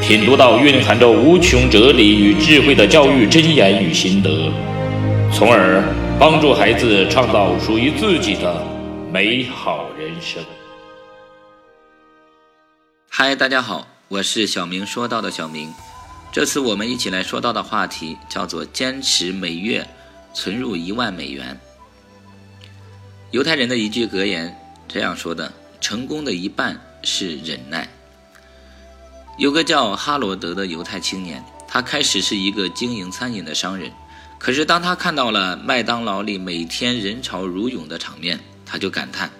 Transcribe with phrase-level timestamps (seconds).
[0.00, 4.50] 品读到蕴含着无穷哲理与智慧的教育箴言与心得，
[5.32, 5.84] 从而
[6.18, 8.64] 帮助孩子创造属于自己的
[9.12, 10.42] 美好人生。
[13.08, 15.72] 嗨，大家好，我是小明说到的小明。
[16.32, 19.86] 这次我们一起来说到的话题叫做坚持每月。
[20.32, 21.58] 存入一万美元。
[23.32, 27.88] 犹太人的一句格言这样说的：“成功的一半是忍耐。”
[29.40, 33.90] 有个叫哈罗德的犹太青年，他开始是一个经营餐饮的商人，
[34.38, 39.30] 可是当他看到了麦当劳里每天人潮如涌的场面，他就感叹：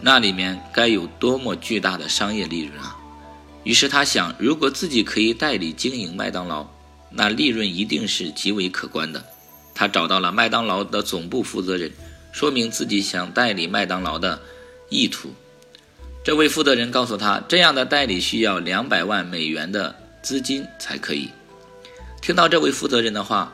[0.00, 2.96] 那里面该有多么巨大的商业利润啊！
[3.62, 6.66] 于是他想，如果自己可以代理经营麦当劳，
[7.10, 9.22] 那利润一定是极为可观的。
[9.74, 11.92] 他找到了麦当劳的总部负责人，
[12.32, 14.40] 说明自己想代理麦当劳的
[14.88, 15.34] 意图。
[16.22, 21.30] 这位负责人告诉他，这样的代理需要两百万美元的资金才可以。
[22.20, 23.52] 听到这位负责人的话，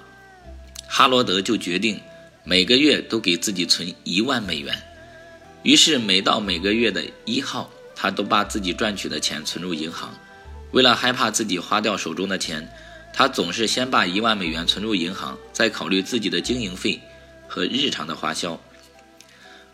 [0.88, 2.00] 哈罗德就决定
[2.42, 4.76] 每个月都给自己存一万美元。
[5.62, 10.12] 于是，每到每个月的一号，他都把自己赚取的钱存入银行。
[10.72, 12.68] 为了害怕自己花掉手中的钱。
[13.18, 17.00] 他总是先把一万美元存入银行，再考虑自己的经营费
[17.48, 18.60] 和日常的花销，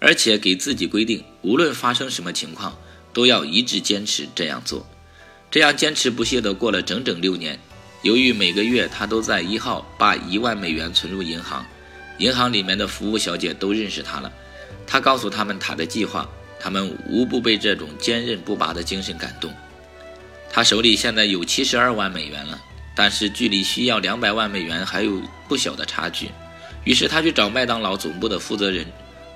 [0.04, 2.76] 而且给自己规定，无论发生什么情况，
[3.12, 4.84] 都要一直坚持这样做。
[5.48, 7.56] 这样坚持不懈地过了整整六年。
[8.02, 11.64] 由于每个月他都在一号把一万美元存入银行，
[12.18, 14.32] 银行里面的服务小姐都认识他了。
[14.84, 19.54] 他告诉他们他的计划，他们无不被这种坚韧不拔的精神感动。
[20.50, 22.60] 他手里现在有七十二万美元了。
[22.94, 26.28] 但是距离需要两百万美元还有不小的差距，
[26.84, 28.84] 于是他去找麦当劳总部的负责人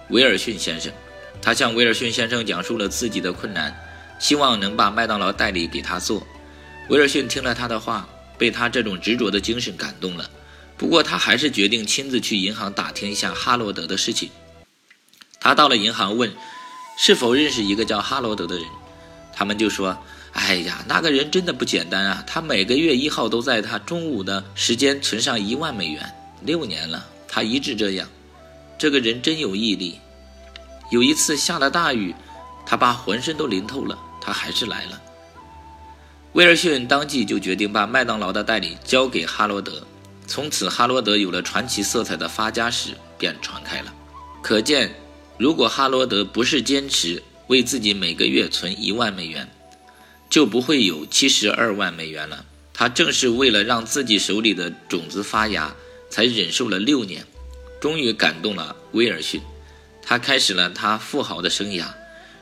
[0.08, 0.92] 威尔逊先生。
[1.40, 3.74] 他向威尔逊先生讲述了自己的困难，
[4.18, 6.26] 希望能把麦当劳代理给他做。
[6.88, 8.08] 威尔逊听了他的话，
[8.38, 10.30] 被他这种执着的精神感动了。
[10.76, 14.30] 不过他还是决定亲自去银行打听一下哈罗德的事情。
[15.40, 16.32] 他到了银行问
[16.98, 18.64] 是否认识一个叫哈罗德的人，
[19.32, 19.96] 他们就说。
[20.38, 22.22] 哎呀，那个人真的不简单啊！
[22.26, 28.06] 他每个月一号都在他中午的时间存上一万美元，六年了，他一直这样。
[28.78, 29.98] 这个人真有毅力。
[30.90, 32.14] 有一次下了大雨，
[32.64, 35.02] 他把浑身都淋透了，他还是来了。
[36.32, 39.86] 威尔逊当即就决定把麦当劳的代理交给哈罗德，
[40.26, 43.94] 从此哈罗德有了传奇色彩的发家史便传开了。
[44.42, 44.94] 可见，
[45.38, 49.48] 如果哈罗德不是坚持为自己每个月存一万美元，
[50.28, 52.44] 就不会有七十二万美元了。
[52.74, 55.74] 他正是为了让自己手里的种子发芽，
[56.10, 57.26] 才忍受了六年，
[57.86, 59.40] 终于感动了威尔逊。
[60.02, 61.86] 他开始了他富豪的生涯。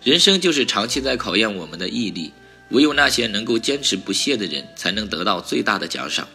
[0.03, 2.33] 人生就是长期在考验我们的毅力，
[2.71, 6.27] 唯有那些能够坚持不懈的人，才能得到最大的奖赏。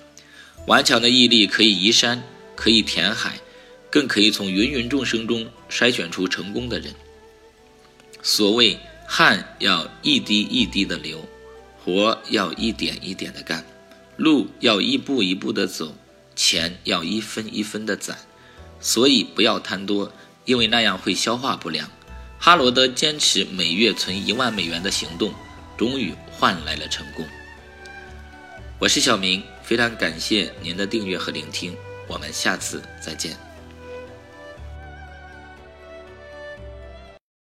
[0.68, 2.22] 顽强的毅力可以移山，
[2.56, 3.40] 可以填海，
[3.90, 6.94] 更可以从芸芸众生中筛选出成功的人。
[8.22, 8.78] 所谓
[9.08, 11.28] 汗要一滴一滴的流。
[11.84, 13.66] 活要一点一点的干，
[14.18, 15.96] 路要一步一步的走，
[16.36, 18.20] 钱要一分一分的攒，
[18.80, 20.12] 所以不要贪多，
[20.46, 21.90] 因为那样会消化不良。
[22.40, 25.34] 哈罗德坚持每月存一万美元的行动，
[25.78, 27.26] 终于换来了成功。
[28.80, 31.76] 我是小明，非常感谢您的订阅和聆听，
[32.08, 33.49] 我们下次再见。